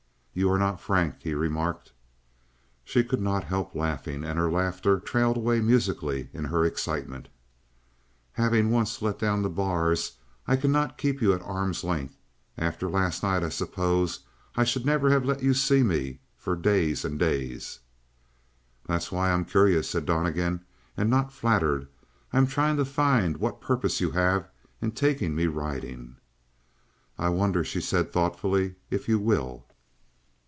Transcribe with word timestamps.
"You 0.33 0.49
are 0.49 0.57
not 0.57 0.79
frank," 0.79 1.15
he 1.23 1.33
remarked. 1.33 1.91
She 2.85 3.03
could 3.03 3.19
not 3.19 3.43
help 3.43 3.75
laughing, 3.75 4.23
and 4.23 4.39
her 4.39 4.49
laughter 4.49 4.97
trailed 4.97 5.35
away 5.35 5.59
musically 5.59 6.29
in 6.31 6.45
her 6.45 6.63
excitement. 6.63 7.27
"Having 8.31 8.69
once 8.71 9.01
let 9.01 9.19
down 9.19 9.41
the 9.41 9.49
bars 9.49 10.13
I 10.47 10.55
cannot 10.55 10.97
keep 10.97 11.21
you 11.21 11.33
at 11.33 11.41
arm's 11.41 11.83
length. 11.83 12.15
After 12.57 12.89
last 12.89 13.23
night 13.23 13.43
I 13.43 13.49
suppose 13.49 14.19
I 14.55 14.63
should 14.63 14.85
never 14.85 15.09
have 15.09 15.25
let 15.25 15.43
you 15.43 15.53
see 15.53 15.83
me 15.83 16.21
for 16.37 16.55
days 16.55 17.03
and 17.03 17.19
days." 17.19 17.79
"That's 18.87 19.11
why 19.11 19.33
I'm 19.33 19.43
curious," 19.43 19.89
said 19.89 20.05
Donnegan, 20.05 20.63
"and 20.95 21.09
not 21.09 21.33
flattered. 21.33 21.89
I'm 22.31 22.47
trying 22.47 22.77
to 22.77 22.85
find 22.85 23.35
what 23.35 23.59
purpose 23.59 23.99
you 23.99 24.11
have 24.11 24.49
in 24.81 24.91
taking 24.93 25.35
me 25.35 25.47
riding." 25.47 26.15
"I 27.19 27.27
wonder," 27.27 27.65
she 27.65 27.81
said 27.81 28.13
thoughtfully, 28.13 28.75
"if 28.89 29.09
you 29.09 29.19
will." 29.19 29.65